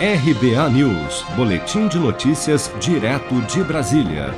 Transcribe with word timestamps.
RBA 0.00 0.70
News, 0.70 1.24
Boletim 1.34 1.88
de 1.88 1.98
Notícias, 1.98 2.70
direto 2.80 3.34
de 3.52 3.64
Brasília. 3.64 4.32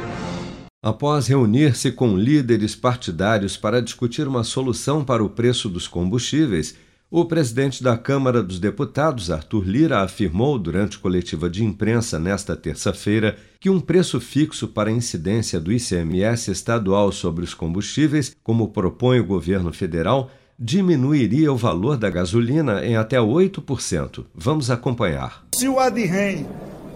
Após 0.83 1.26
reunir-se 1.26 1.92
com 1.92 2.17
líderes 2.17 2.75
partidários 2.75 3.58
para 3.58 3.83
discutir 3.83 4.26
uma 4.26 4.42
solução 4.42 5.04
para 5.04 5.23
o 5.23 5.28
preço 5.28 5.68
dos 5.68 5.86
combustíveis, 5.86 6.75
o 7.10 7.26
presidente 7.26 7.83
da 7.83 7.99
Câmara 7.99 8.43
dos 8.43 8.59
Deputados, 8.59 9.30
Arthur 9.30 9.68
Lira, 9.68 10.00
afirmou 10.00 10.59
durante 10.59 10.98
coletiva 10.98 11.51
de 11.51 11.63
imprensa 11.63 12.19
nesta 12.19 12.57
terça-feira 12.57 13.37
que 13.61 13.69
um 13.69 13.81
preço 13.81 14.19
fixo 14.19 14.67
para 14.67 14.89
a 14.89 14.95
incidência 14.95 15.61
do 15.61 15.71
ICMS 15.71 16.51
estadual 16.51 17.13
sobre 17.13 17.45
os 17.45 17.53
combustíveis, 17.53 18.35
como 18.43 18.69
propõe 18.69 19.21
o 19.21 19.27
governo 19.27 19.75
federal, 19.75 20.31
diminuiria 20.63 21.51
o 21.51 21.57
valor 21.57 21.97
da 21.97 22.11
gasolina 22.11 22.85
em 22.85 22.95
até 22.95 23.17
8%. 23.17 24.27
Vamos 24.35 24.71
acompanhar. 24.71 25.43
Se 25.55 25.67
o 25.67 25.81
ADREM 25.81 26.47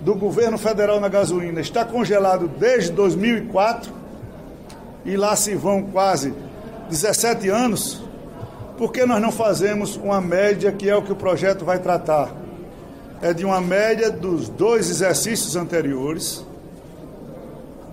do 0.03 0.15
governo 0.15 0.59
federal 0.59 1.01
na 1.01 1.09
gasolina 1.09 1.63
está 1.63 1.83
congelado 1.83 2.47
desde 2.47 2.93
2004 2.93 3.91
e 5.07 5.17
lá 5.17 5.35
se 5.35 5.55
vão 5.55 5.85
quase 5.85 6.35
17 6.91 7.49
anos, 7.49 8.03
por 8.77 8.93
que 8.93 9.07
nós 9.07 9.23
não 9.23 9.33
fazemos 9.33 9.97
uma 9.97 10.21
média 10.21 10.71
que 10.71 10.91
é 10.91 10.95
o 10.95 11.01
que 11.01 11.13
o 11.13 11.17
projeto 11.17 11.65
vai 11.65 11.79
tratar? 11.79 12.35
É 13.23 13.33
de 13.33 13.47
uma 13.47 13.63
média 13.63 14.11
dos 14.11 14.51
dois 14.51 14.91
exercícios 14.91 15.57
anteriores, 15.57 16.45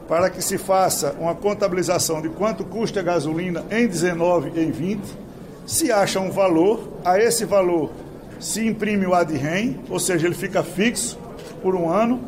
para 0.06 0.30
que 0.30 0.42
se 0.42 0.58
faça 0.58 1.16
uma 1.18 1.34
contabilização 1.34 2.22
de 2.22 2.28
quanto 2.28 2.66
custa 2.66 3.00
a 3.00 3.04
gasolina 3.04 3.64
em 3.72 3.88
19 3.88 4.52
e 4.56 4.64
em 4.66 4.72
20 4.72 5.31
se 5.66 5.92
acha 5.92 6.20
um 6.20 6.32
valor, 6.32 6.90
a 7.06 7.20
esse 7.20 7.46
valor 7.46 7.92
se 8.40 8.66
imprime 8.66 9.06
o 9.06 9.14
ADREM, 9.14 9.80
ou 9.90 10.00
seja, 10.00 10.26
ele 10.26 10.36
fica 10.36 10.64
fixo 10.64 11.18
por 11.62 11.76
um 11.76 11.90
ano, 11.90 12.20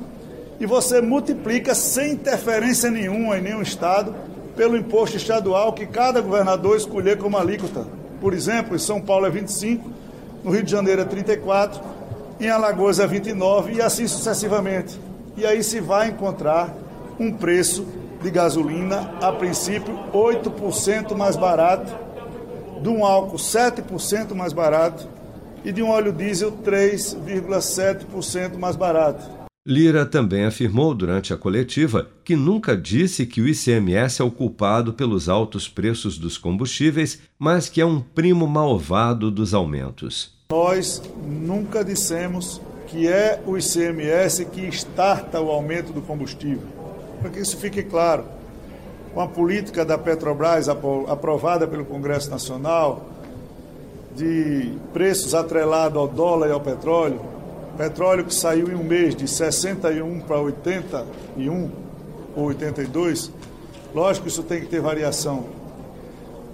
e 0.60 0.66
você 0.66 1.02
multiplica 1.02 1.74
sem 1.74 2.14
interferência 2.14 2.90
nenhuma 2.90 3.38
em 3.38 3.42
nenhum 3.42 3.62
estado 3.62 4.14
pelo 4.56 4.78
imposto 4.78 5.18
estadual 5.18 5.74
que 5.74 5.88
cada 5.88 6.22
governador 6.22 6.78
escolher 6.78 7.18
como 7.18 7.38
alíquota. 7.38 7.86
Por 8.22 8.34
exemplo, 8.34 8.76
em 8.76 8.80
São 8.80 9.02
Paulo 9.02 9.26
é 9.26 9.30
25, 9.30 9.90
no 10.44 10.52
Rio 10.52 10.64
de 10.64 10.72
Janeiro 10.72 11.02
é 11.02 11.06
34, 11.06 11.82
em 12.40 12.50
Alagoas 12.50 13.00
é 13.00 13.08
29 13.08 13.74
e 13.74 13.82
assim 13.82 14.08
sucessivamente. 14.08 15.00
E 15.36 15.46
aí 15.46 15.64
se 15.64 15.80
vai 15.80 16.10
encontrar 16.10 16.74
um 17.20 17.32
preço 17.32 17.86
de 18.22 18.30
gasolina, 18.30 19.16
a 19.22 19.32
princípio, 19.32 19.98
8% 20.14 21.16
mais 21.16 21.36
barato 21.36 22.03
de 22.84 22.90
um 22.90 23.06
álcool 23.06 23.38
7% 23.38 24.36
mais 24.36 24.52
barato 24.52 25.08
e 25.64 25.72
de 25.72 25.82
um 25.82 25.90
óleo 25.90 26.12
diesel 26.12 26.52
3,7% 26.52 28.58
mais 28.58 28.76
barato. 28.76 29.26
Lira 29.66 30.06
também 30.06 30.44
afirmou 30.44 30.94
durante 30.94 31.34
a 31.34 31.38
coletiva 31.38 32.10
que 32.26 32.36
nunca 32.36 32.76
disse 32.76 33.26
que 33.26 33.40
o 33.40 33.48
ICMS 33.48 34.22
é 34.22 34.26
o 34.26 34.30
culpado 34.30 34.92
pelos 34.92 35.30
altos 35.30 35.70
preços 35.70 36.18
dos 36.18 36.38
combustíveis, 36.38 37.22
mas 37.40 37.70
que 37.70 37.80
é 37.80 37.86
um 37.86 38.02
primo 38.02 38.46
malvado 38.46 39.32
dos 39.32 39.54
aumentos. 39.54 40.34
Nós 40.52 41.02
nunca 41.26 41.86
dissemos 41.86 42.60
que 42.88 43.08
é 43.08 43.42
o 43.48 43.58
ICMS 43.58 44.44
que 44.44 44.68
estarta 44.68 45.40
o 45.40 45.50
aumento 45.50 45.94
do 45.94 46.02
combustível. 46.02 46.68
Para 47.22 47.30
que 47.30 47.40
isso 47.40 47.56
fique 47.56 47.82
claro 47.82 48.26
com 49.14 49.22
a 49.22 49.28
política 49.28 49.86
da 49.86 49.98
Petrobras 49.98 50.68
aprovada 50.68 51.68
pelo 51.68 51.86
Congresso 51.86 52.32
Nacional, 52.32 53.06
de 54.16 54.74
preços 54.92 55.34
atrelados 55.36 55.98
ao 55.98 56.08
dólar 56.08 56.48
e 56.48 56.52
ao 56.52 56.60
petróleo, 56.60 57.22
petróleo 57.78 58.26
que 58.26 58.34
saiu 58.34 58.70
em 58.70 58.76
um 58.76 58.84
mês 58.84 59.16
de 59.16 59.28
61 59.28 60.20
para 60.22 60.40
81 60.40 61.72
ou 62.36 62.46
82, 62.46 63.32
lógico 63.94 64.26
que 64.26 64.32
isso 64.32 64.44
tem 64.44 64.62
que 64.62 64.68
ter 64.68 64.82
variação. 64.82 65.46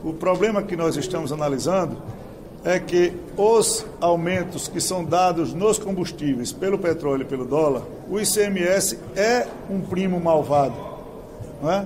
O 0.04 0.14
problema 0.14 0.62
que 0.62 0.76
nós 0.76 0.96
estamos 0.96 1.32
analisando 1.32 1.98
é 2.64 2.80
que 2.80 3.14
os 3.38 3.86
aumentos 4.02 4.68
que 4.68 4.82
são 4.82 5.04
dados 5.04 5.54
nos 5.54 5.78
combustíveis 5.78 6.52
pelo 6.52 6.78
petróleo 6.78 7.22
e 7.22 7.26
pelo 7.26 7.46
dólar, 7.46 7.84
o 8.10 8.20
ICMS 8.20 9.00
é 9.16 9.48
um 9.70 9.80
primo 9.82 10.20
malvado, 10.20 10.76
não 11.62 11.72
é? 11.72 11.86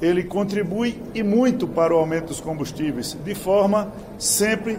Ele 0.00 0.24
contribui 0.24 1.00
e 1.14 1.22
muito 1.22 1.66
para 1.66 1.94
o 1.94 1.98
aumento 1.98 2.28
dos 2.28 2.40
combustíveis, 2.40 3.16
de 3.24 3.34
forma 3.34 3.92
sempre 4.18 4.78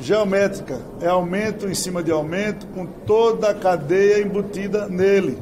geométrica. 0.00 0.80
É 1.00 1.08
aumento 1.08 1.66
em 1.66 1.74
cima 1.74 2.02
de 2.02 2.10
aumento, 2.10 2.66
com 2.68 2.86
toda 2.86 3.50
a 3.50 3.54
cadeia 3.54 4.22
embutida 4.22 4.88
nele. 4.88 5.38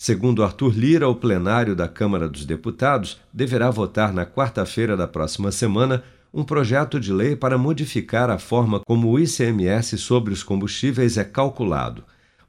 Segundo 0.00 0.42
Arthur 0.42 0.74
Lira, 0.76 1.08
o 1.08 1.14
plenário 1.14 1.76
da 1.76 1.86
Câmara 1.86 2.28
dos 2.28 2.44
Deputados 2.44 3.20
deverá 3.32 3.70
votar 3.70 4.12
na 4.12 4.26
quarta-feira 4.26 4.96
da 4.96 5.06
próxima 5.06 5.52
semana 5.52 6.02
um 6.34 6.42
projeto 6.42 6.98
de 6.98 7.12
lei 7.12 7.36
para 7.36 7.56
modificar 7.56 8.28
a 8.30 8.38
forma 8.38 8.80
como 8.80 9.10
o 9.10 9.18
ICMS 9.20 9.98
sobre 9.98 10.32
os 10.32 10.42
combustíveis 10.42 11.16
é 11.16 11.24
calculado 11.24 12.02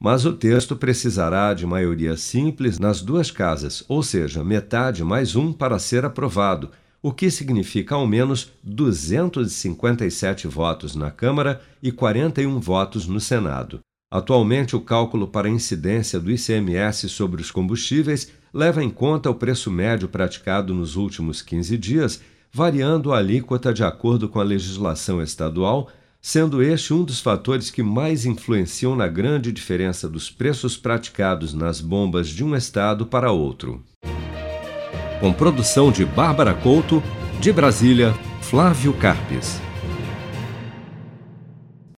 mas 0.03 0.25
o 0.25 0.33
texto 0.33 0.75
precisará 0.75 1.53
de 1.53 1.65
maioria 1.65 2.17
simples 2.17 2.77
nas 2.77 3.01
duas 3.01 3.31
casas, 3.31 3.85
ou 3.87 4.03
seja, 4.03 4.43
metade 4.43 5.01
mais 5.01 5.33
um 5.33 5.53
para 5.53 5.79
ser 5.79 6.03
aprovado, 6.03 6.71
o 7.01 7.13
que 7.13 7.31
significa 7.31 7.95
ao 7.95 8.05
menos 8.05 8.51
257 8.61 10.45
votos 10.45 10.93
na 10.93 11.09
Câmara 11.09 11.61
e 11.81 11.89
41 11.89 12.59
votos 12.59 13.07
no 13.07 13.21
Senado. 13.21 13.79
Atualmente, 14.11 14.75
o 14.75 14.81
cálculo 14.81 15.25
para 15.25 15.47
a 15.47 15.51
incidência 15.51 16.19
do 16.19 16.29
ICMS 16.29 17.07
sobre 17.07 17.41
os 17.41 17.49
combustíveis 17.49 18.29
leva 18.53 18.83
em 18.83 18.89
conta 18.89 19.29
o 19.29 19.35
preço 19.35 19.71
médio 19.71 20.09
praticado 20.09 20.73
nos 20.73 20.97
últimos 20.97 21.41
15 21.41 21.77
dias, 21.77 22.21
variando 22.51 23.13
a 23.13 23.19
alíquota 23.19 23.73
de 23.73 23.85
acordo 23.85 24.27
com 24.27 24.41
a 24.41 24.43
legislação 24.43 25.21
estadual 25.21 25.89
sendo 26.25 26.63
este 26.63 26.93
um 26.93 27.03
dos 27.03 27.19
fatores 27.19 27.69
que 27.69 27.83
mais 27.83 28.25
influenciam 28.25 28.95
na 28.95 29.09
grande 29.09 29.51
diferença 29.51 30.07
dos 30.07 30.31
preços 30.31 30.77
praticados 30.77 31.53
nas 31.53 31.81
bombas 31.81 32.29
de 32.29 32.45
um 32.45 32.55
estado 32.55 33.05
para 33.05 33.29
outro. 33.29 33.83
Com 35.19 35.33
produção 35.33 35.91
de 35.91 36.05
Bárbara 36.05 36.53
Couto, 36.53 37.03
de 37.41 37.51
Brasília, 37.51 38.13
Flávio 38.41 38.93
Carpes. 38.93 39.59